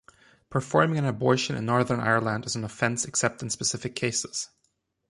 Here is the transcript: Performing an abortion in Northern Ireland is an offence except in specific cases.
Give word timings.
Performing 0.49 0.97
an 0.97 1.05
abortion 1.05 1.55
in 1.55 1.67
Northern 1.67 1.99
Ireland 1.99 2.47
is 2.47 2.55
an 2.55 2.63
offence 2.63 3.05
except 3.05 3.43
in 3.43 3.51
specific 3.51 3.95
cases. 3.95 4.49